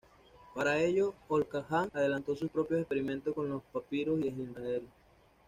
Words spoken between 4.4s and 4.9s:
Israel.